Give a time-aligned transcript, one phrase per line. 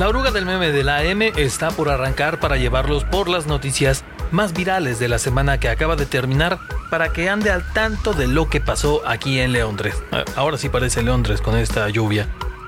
[0.00, 4.02] La oruga del meme de la AM está por arrancar para llevarlos por las noticias
[4.30, 6.58] más virales de la semana que acaba de terminar
[6.88, 10.02] para que ande al tanto de lo que pasó aquí en Londres.
[10.10, 12.26] Ah, ahora sí parece Londres con esta lluvia.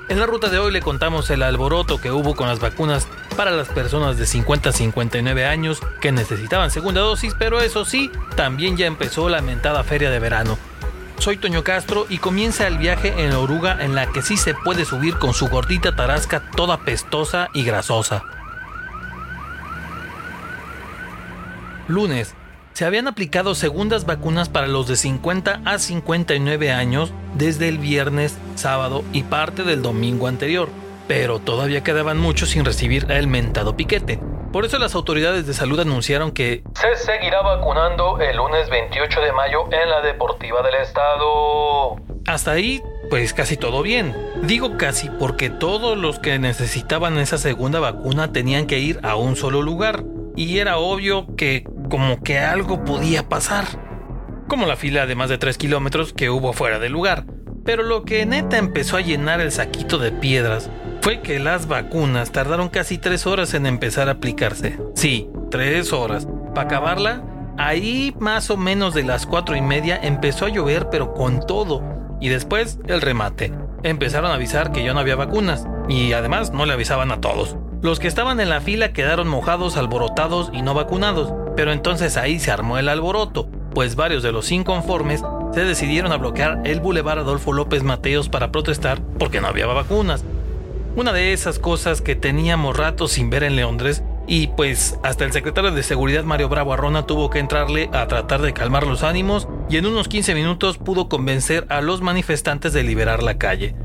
[0.09, 3.49] En la ruta de hoy le contamos el alboroto que hubo con las vacunas para
[3.49, 8.77] las personas de 50 a 59 años que necesitaban segunda dosis, pero eso sí, también
[8.77, 10.55] ya empezó la mentada feria de verano.
[11.23, 14.53] Soy Toño Castro y comienza el viaje en la oruga en la que sí se
[14.53, 18.25] puede subir con su gordita tarasca toda pestosa y grasosa.
[21.87, 22.35] Lunes.
[22.73, 28.35] Se habían aplicado segundas vacunas para los de 50 a 59 años desde el viernes,
[28.55, 30.67] sábado y parte del domingo anterior,
[31.07, 34.19] pero todavía quedaban muchos sin recibir el mentado piquete.
[34.53, 39.31] Por eso las autoridades de salud anunciaron que se seguirá vacunando el lunes 28 de
[39.31, 41.95] mayo en la Deportiva del Estado.
[42.27, 44.15] Hasta ahí, pues casi todo bien.
[44.43, 49.35] Digo casi porque todos los que necesitaban esa segunda vacuna tenían que ir a un
[49.35, 50.03] solo lugar.
[50.35, 53.65] Y era obvio que como que algo podía pasar.
[54.47, 57.25] Como la fila de más de 3 kilómetros que hubo fuera del lugar.
[57.65, 60.69] Pero lo que neta empezó a llenar el saquito de piedras
[61.03, 64.79] fue que las vacunas tardaron casi tres horas en empezar a aplicarse.
[64.95, 66.25] Sí, tres horas.
[66.55, 67.25] Para acabarla,
[67.57, 71.83] ahí más o menos de las cuatro y media empezó a llover, pero con todo.
[72.21, 73.51] Y después el remate.
[73.83, 75.67] Empezaron a avisar que ya no había vacunas.
[75.89, 77.57] Y además no le avisaban a todos.
[77.81, 81.33] Los que estaban en la fila quedaron mojados, alborotados y no vacunados.
[81.57, 85.21] Pero entonces ahí se armó el alboroto, pues varios de los inconformes
[85.53, 90.23] se decidieron a bloquear el Boulevard Adolfo López Mateos para protestar porque no había vacunas.
[90.95, 95.31] Una de esas cosas que teníamos rato sin ver en Londres y pues hasta el
[95.31, 99.47] secretario de Seguridad Mario Bravo Arrona tuvo que entrarle a tratar de calmar los ánimos
[99.69, 103.75] y en unos 15 minutos pudo convencer a los manifestantes de liberar la calle.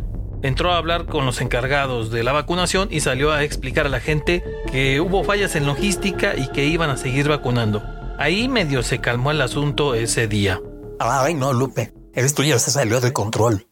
[0.42, 4.00] Entró a hablar con los encargados de la vacunación y salió a explicar a la
[4.00, 7.82] gente que hubo fallas en logística y que iban a seguir vacunando.
[8.18, 10.60] Ahí medio se calmó el asunto ese día.
[11.00, 13.67] Ay, no, Lupe, esto ya se salió de control.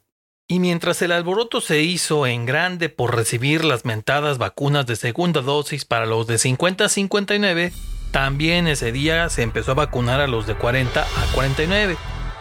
[0.49, 5.41] Y mientras el alboroto se hizo en grande por recibir las mentadas vacunas de segunda
[5.41, 7.73] dosis para los de 50 a 59,
[8.13, 11.97] también ese día se empezó a vacunar a los de 40 a 49,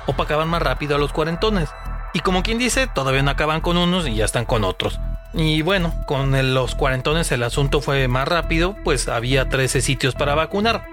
[0.06, 1.70] o para acabar más rápido a los cuarentones.
[2.14, 5.00] Y como quien dice, todavía no acaban con unos y ya están con otros.
[5.34, 10.36] Y bueno, con los cuarentones el asunto fue más rápido, pues había 13 sitios para
[10.36, 10.86] vacunar.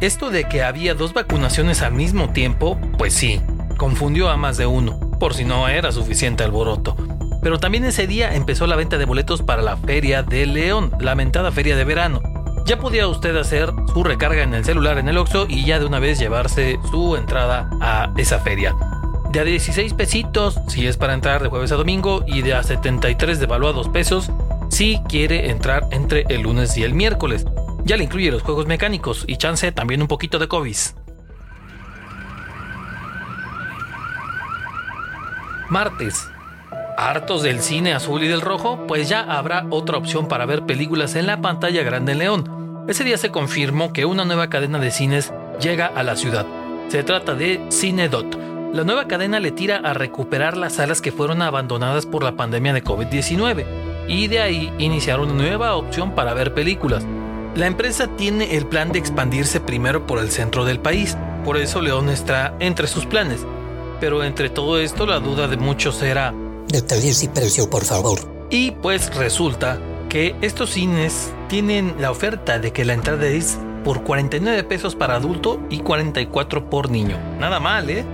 [0.00, 3.40] Esto de que había dos vacunaciones al mismo tiempo, pues sí,
[3.76, 6.94] confundió a más de uno por si no era suficiente alboroto.
[7.42, 11.50] Pero también ese día empezó la venta de boletos para la Feria de León, lamentada
[11.50, 12.20] feria de verano.
[12.66, 15.86] Ya podía usted hacer su recarga en el celular en el Oxxo y ya de
[15.86, 18.76] una vez llevarse su entrada a esa feria.
[19.30, 22.62] De a 16 pesitos si es para entrar de jueves a domingo y de a
[22.62, 24.30] 73 devaluados pesos
[24.68, 27.46] si quiere entrar entre el lunes y el miércoles.
[27.86, 30.76] Ya le incluye los juegos mecánicos y chance también un poquito de COVID.
[35.74, 36.30] Martes.
[36.96, 38.86] ¿Hartos del cine azul y del rojo?
[38.86, 42.84] Pues ya habrá otra opción para ver películas en la pantalla grande en León.
[42.86, 46.46] Ese día se confirmó que una nueva cadena de cines llega a la ciudad.
[46.86, 48.38] Se trata de Cinedot.
[48.72, 52.72] La nueva cadena le tira a recuperar las salas que fueron abandonadas por la pandemia
[52.72, 53.66] de COVID-19
[54.06, 57.04] y de ahí iniciar una nueva opción para ver películas.
[57.56, 61.80] La empresa tiene el plan de expandirse primero por el centro del país, por eso
[61.80, 63.44] León está entre sus planes
[64.00, 66.34] pero entre todo esto la duda de muchos era...
[66.68, 68.18] Detalles y precio, por favor.
[68.50, 69.78] Y pues resulta
[70.08, 75.16] que estos cines tienen la oferta de que la entrada es por 49 pesos para
[75.16, 77.18] adulto y 44 por niño.
[77.38, 78.04] Nada mal, ¿eh?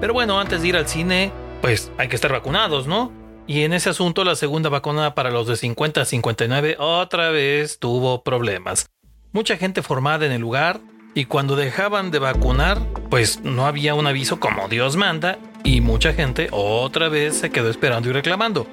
[0.00, 3.12] Pero bueno, antes de ir al cine, pues hay que estar vacunados, ¿no?
[3.46, 7.78] Y en ese asunto la segunda vacuna para los de 50 a 59 otra vez
[7.78, 8.86] tuvo problemas.
[9.32, 10.80] Mucha gente formada en el lugar
[11.14, 12.80] y cuando dejaban de vacunar,
[13.10, 17.70] pues no había un aviso como Dios manda y mucha gente otra vez se quedó
[17.70, 18.66] esperando y reclamando.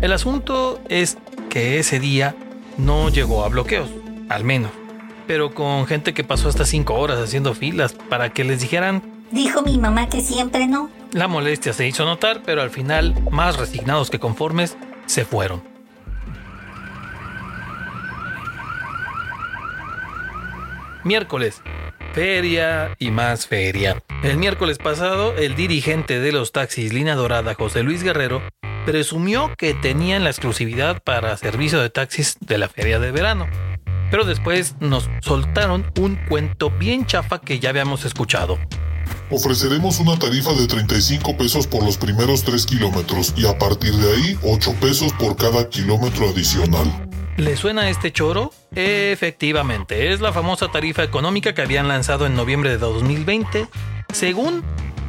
[0.00, 1.18] El asunto es
[1.48, 2.36] que ese día
[2.76, 3.88] no llegó a bloqueos,
[4.28, 4.70] al menos,
[5.26, 9.02] pero con gente que pasó hasta 5 horas haciendo filas para que les dijeran...
[9.30, 10.90] Dijo mi mamá que siempre no.
[11.12, 14.76] La molestia se hizo notar, pero al final, más resignados que conformes,
[15.06, 15.62] se fueron.
[21.04, 21.62] Miércoles,
[22.12, 24.02] feria y más feria.
[24.22, 28.42] El miércoles pasado, el dirigente de los taxis Línea Dorada, José Luis Guerrero,
[28.84, 33.46] presumió que tenían la exclusividad para servicio de taxis de la feria de verano.
[34.10, 38.58] Pero después nos soltaron un cuento bien chafa que ya habíamos escuchado.
[39.30, 44.12] Ofreceremos una tarifa de 35 pesos por los primeros 3 kilómetros y a partir de
[44.14, 47.07] ahí 8 pesos por cada kilómetro adicional.
[47.38, 48.50] ¿Le suena este choro?
[48.74, 53.68] Efectivamente, es la famosa tarifa económica que habían lanzado en noviembre de 2020,
[54.12, 54.64] según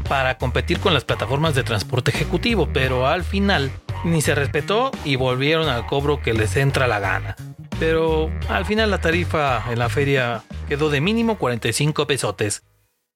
[0.08, 3.72] para competir con las plataformas de transporte ejecutivo, pero al final
[4.04, 7.36] ni se respetó y volvieron al cobro que les entra la gana.
[7.80, 12.62] Pero al final la tarifa en la feria quedó de mínimo 45 pesotes.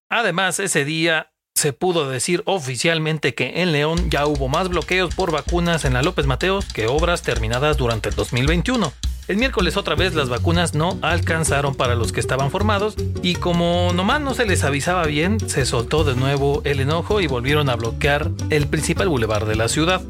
[0.10, 1.33] Además, ese día
[1.64, 6.02] se pudo decir oficialmente que en León ya hubo más bloqueos por vacunas en la
[6.02, 8.92] López Mateos que obras terminadas durante el 2021.
[9.30, 13.94] El miércoles otra vez las vacunas no alcanzaron para los que estaban formados y como
[13.94, 17.78] nomás no se les avisaba bien, se soltó de nuevo el enojo y volvieron a
[17.78, 20.02] bloquear el principal bulevar de la ciudad.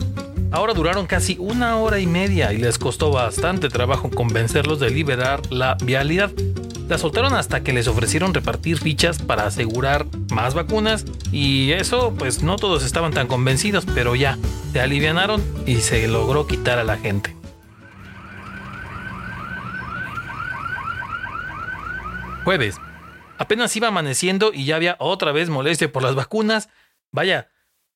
[0.50, 5.42] Ahora duraron casi una hora y media y les costó bastante trabajo convencerlos de liberar
[5.52, 6.32] la vialidad.
[6.94, 12.44] La soltaron hasta que les ofrecieron repartir fichas para asegurar más vacunas y eso pues
[12.44, 14.38] no todos estaban tan convencidos, pero ya,
[14.74, 17.36] se alivianaron y se logró quitar a la gente.
[22.44, 22.76] Jueves.
[23.40, 26.70] Apenas iba amaneciendo y ya había otra vez molestia por las vacunas.
[27.12, 27.50] Vaya,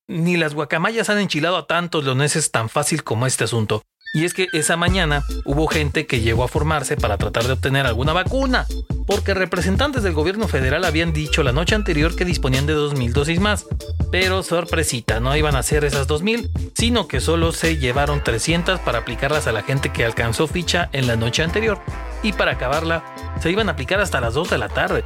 [0.08, 3.84] ni las guacamayas han enchilado a tantos leoneses tan fácil como este asunto.
[4.14, 7.86] Y es que esa mañana hubo gente que llegó a formarse para tratar de obtener
[7.86, 8.66] alguna vacuna,
[9.06, 13.40] porque representantes del gobierno federal habían dicho la noche anterior que disponían de 2.000 dosis
[13.40, 13.66] más.
[14.10, 18.98] Pero sorpresita, no iban a ser esas 2.000, sino que solo se llevaron 300 para
[18.98, 21.78] aplicarlas a la gente que alcanzó ficha en la noche anterior.
[22.22, 23.04] Y para acabarla,
[23.40, 25.04] se iban a aplicar hasta las 2 de la tarde.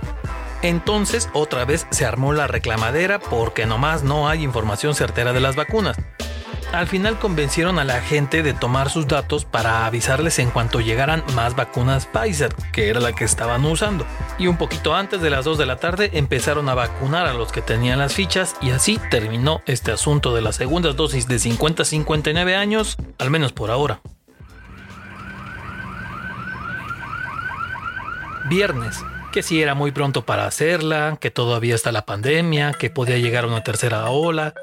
[0.63, 5.57] Entonces otra vez se armó la reclamadera porque nomás no hay información certera de las
[5.57, 5.97] vacunas.
[6.73, 11.23] Al final convencieron a la gente de tomar sus datos para avisarles en cuanto llegaran
[11.35, 14.07] más vacunas Pfizer, que era la que estaban usando.
[14.39, 17.53] Y un poquito antes de las 2 de la tarde empezaron a vacunar a los
[17.53, 21.83] que tenían las fichas y así terminó este asunto de las segundas dosis de 50
[21.83, 24.01] a 59 años, al menos por ahora.
[28.49, 33.19] Viernes, que si era muy pronto para hacerla, que todavía está la pandemia, que podía
[33.19, 34.55] llegar una tercera ola,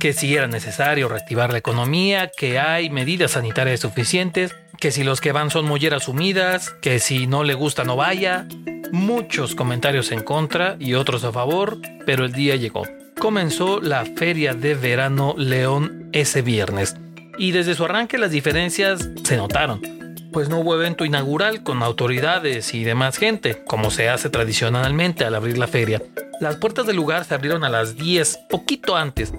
[0.00, 5.20] que si era necesario reactivar la economía, que hay medidas sanitarias suficientes, que si los
[5.20, 8.46] que van son molleras humidas, que si no le gusta no vaya.
[8.92, 12.84] Muchos comentarios en contra y otros a favor, pero el día llegó.
[13.18, 16.96] Comenzó la Feria de Verano León ese viernes
[17.38, 19.96] y desde su arranque las diferencias se notaron
[20.36, 25.34] pues no hubo evento inaugural con autoridades y demás gente, como se hace tradicionalmente al
[25.34, 26.02] abrir la feria.
[26.42, 29.32] Las puertas del lugar se abrieron a las 10, poquito antes,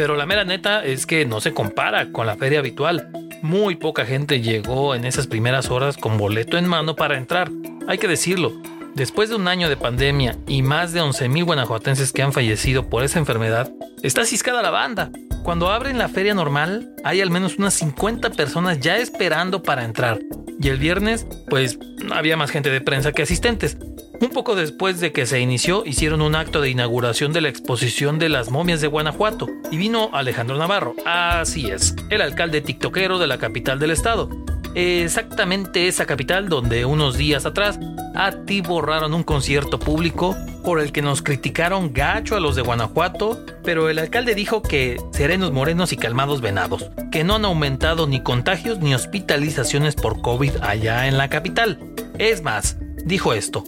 [0.00, 3.10] pero la mera neta es que no se compara con la feria habitual.
[3.42, 7.50] Muy poca gente llegó en esas primeras horas con boleto en mano para entrar,
[7.86, 8.50] hay que decirlo.
[8.94, 13.04] Después de un año de pandemia y más de 11.000 guanajuatenses que han fallecido por
[13.04, 13.70] esa enfermedad,
[14.02, 15.10] está ciscada la banda.
[15.42, 20.18] Cuando abren la feria normal, hay al menos unas 50 personas ya esperando para entrar.
[20.62, 21.78] Y el viernes, pues
[22.10, 23.76] había más gente de prensa que asistentes.
[24.20, 28.18] Un poco después de que se inició, hicieron un acto de inauguración de la exposición
[28.18, 30.94] de las momias de Guanajuato y vino Alejandro Navarro.
[31.06, 34.28] Así es, el alcalde tiktokero de la capital del estado.
[34.74, 37.80] Exactamente esa capital donde unos días atrás
[38.14, 43.88] atiborraron un concierto público por el que nos criticaron gacho a los de Guanajuato, pero
[43.88, 48.80] el alcalde dijo que serenos morenos y calmados venados, que no han aumentado ni contagios
[48.80, 51.80] ni hospitalizaciones por COVID allá en la capital.
[52.18, 53.64] Es más, dijo esto.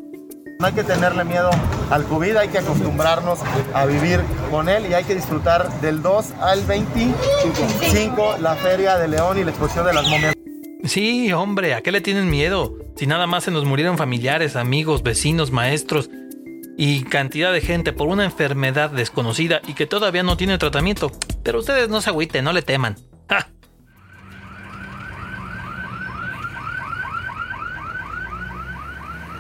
[0.63, 1.51] No hay que tenerle miedo
[1.91, 3.41] al COVID, hay que acostumbrarnos
[3.75, 9.09] a vivir con él y hay que disfrutar del 2 al 25 la Feria de
[9.09, 10.37] León y la exposición de las momias.
[10.85, 12.79] Sí, hombre, ¿a qué le tienen miedo?
[12.95, 16.09] Si nada más se nos murieron familiares, amigos, vecinos, maestros
[16.79, 21.11] y cantidad de gente por una enfermedad desconocida y que todavía no tiene tratamiento.
[21.43, 22.95] Pero ustedes no se agüiten, no le teman.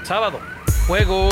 [0.02, 0.40] Sábado.
[0.86, 1.28] Fuego,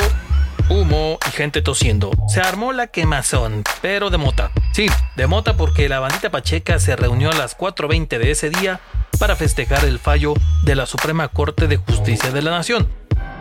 [0.69, 2.11] humo y gente tosiendo.
[2.27, 4.51] Se armó la quemazón, pero de mota.
[4.73, 8.79] Sí, de mota porque la bandita Pacheca se reunió a las 4.20 de ese día
[9.19, 12.87] para festejar el fallo de la Suprema Corte de Justicia de la Nación.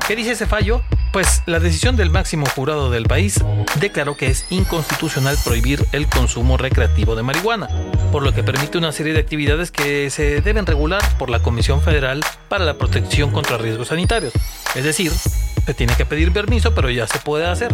[0.07, 0.83] ¿Qué dice ese fallo?
[1.13, 3.39] Pues la decisión del máximo jurado del país
[3.79, 7.69] declaró que es inconstitucional prohibir el consumo recreativo de marihuana,
[8.11, 11.81] por lo que permite una serie de actividades que se deben regular por la Comisión
[11.81, 14.33] Federal para la Protección contra Riesgos Sanitarios.
[14.75, 17.73] Es decir, se tiene que pedir permiso, pero ya se puede hacer.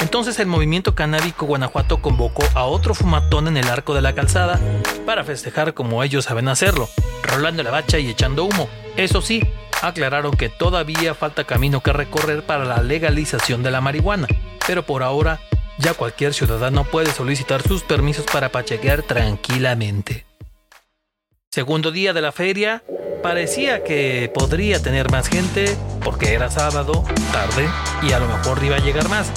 [0.00, 4.60] Entonces el movimiento canábico Guanajuato convocó a otro fumatón en el arco de la calzada
[5.06, 6.88] para festejar como ellos saben hacerlo,
[7.22, 8.68] rolando la bacha y echando humo.
[8.96, 9.42] Eso sí,
[9.82, 14.28] aclararon que todavía falta camino que recorrer para la legalización de la marihuana,
[14.66, 15.40] pero por ahora
[15.78, 20.26] ya cualquier ciudadano puede solicitar sus permisos para pachequear tranquilamente.
[21.50, 22.82] Segundo día de la feria,
[23.22, 27.68] parecía que podría tener más gente porque era sábado, tarde
[28.02, 29.30] y a lo mejor iba a llegar más.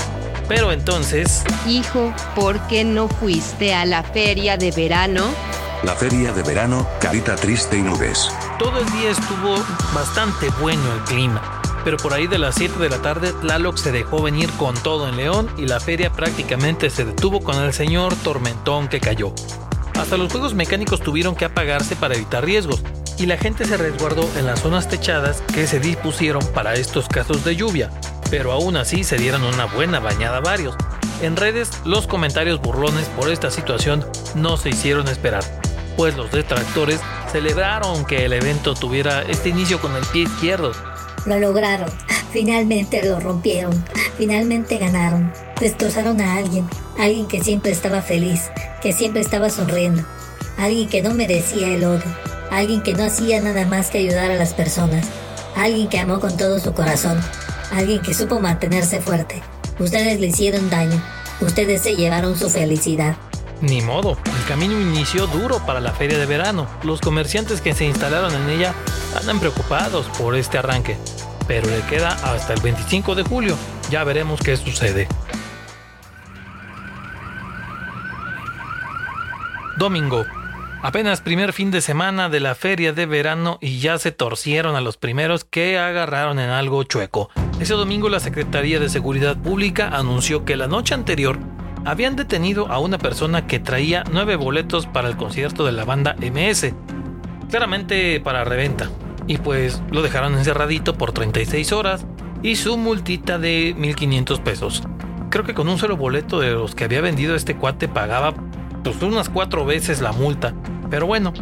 [0.47, 1.43] Pero entonces...
[1.67, 5.29] Hijo, ¿por qué no fuiste a la feria de verano?
[5.83, 8.31] La feria de verano, carita triste y nubes.
[8.57, 9.55] Todo el día estuvo
[9.93, 11.56] bastante bueno el clima,
[11.87, 15.07] pero por ahí de las 7 de la tarde Tlaloc se dejó venir con todo
[15.07, 19.31] en León y la feria prácticamente se detuvo con el señor tormentón que cayó.
[19.97, 22.83] Hasta los juegos mecánicos tuvieron que apagarse para evitar riesgos,
[23.17, 27.45] y la gente se resguardó en las zonas techadas que se dispusieron para estos casos
[27.45, 27.89] de lluvia,
[28.29, 30.75] pero aún así se dieron una buena bañada varios.
[31.21, 35.45] En redes, los comentarios burlones por esta situación no se hicieron esperar,
[35.95, 36.99] pues los detractores
[37.31, 40.73] celebraron que el evento tuviera este inicio con el pie izquierdo.
[41.25, 41.89] Lo lograron.
[42.31, 43.83] Finalmente lo rompieron.
[44.17, 45.31] Finalmente ganaron.
[45.59, 46.67] Destrozaron a alguien.
[46.99, 48.49] Alguien que siempre estaba feliz.
[48.81, 50.03] Que siempre estaba sonriendo.
[50.57, 52.03] Alguien que no merecía el odio.
[52.51, 55.07] Alguien que no hacía nada más que ayudar a las personas.
[55.55, 57.19] Alguien que amó con todo su corazón.
[57.71, 59.41] Alguien que supo mantenerse fuerte.
[59.79, 61.01] Ustedes le hicieron daño.
[61.41, 63.15] Ustedes se llevaron su felicidad.
[63.61, 66.67] Ni modo, el camino inició duro para la feria de verano.
[66.83, 68.75] Los comerciantes que se instalaron en ella
[69.17, 70.97] andan preocupados por este arranque,
[71.47, 73.57] pero le queda hasta el 25 de julio.
[73.89, 75.07] Ya veremos qué sucede.
[79.77, 80.25] Domingo.
[80.81, 84.81] Apenas primer fin de semana de la feria de verano y ya se torcieron a
[84.81, 87.29] los primeros que agarraron en algo chueco.
[87.59, 91.39] Ese domingo la Secretaría de Seguridad Pública anunció que la noche anterior
[91.85, 96.15] habían detenido a una persona que traía nueve boletos para el concierto de la banda
[96.19, 96.73] MS,
[97.49, 98.89] claramente para reventa,
[99.27, 102.05] y pues lo dejaron encerradito por 36 horas
[102.41, 104.83] y su multita de 1500 pesos.
[105.29, 108.33] Creo que con un solo boleto de los que había vendido este cuate pagaba
[108.83, 110.53] pues unas cuatro veces la multa,
[110.89, 111.33] pero bueno.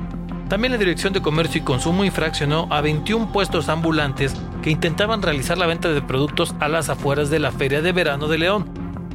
[0.49, 5.57] También la Dirección de Comercio y Consumo infraccionó a 21 puestos ambulantes que intentaban realizar
[5.57, 8.69] la venta de productos a las afueras de la Feria de Verano de León,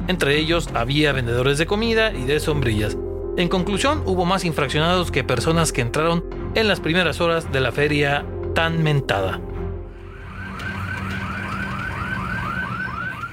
[0.07, 2.97] entre ellos había vendedores de comida y de sombrillas.
[3.37, 7.71] En conclusión, hubo más infraccionados que personas que entraron en las primeras horas de la
[7.71, 9.39] feria tan mentada.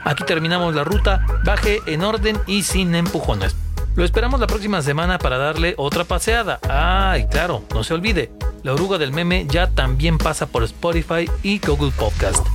[0.05, 3.55] Aquí terminamos la ruta, baje en orden y sin empujones.
[3.95, 6.61] Lo esperamos la próxima semana para darle otra paseada.
[6.63, 8.33] Ah, claro, no se olvide,
[8.63, 12.47] la oruga del meme ya también pasa por Spotify y Google Podcast.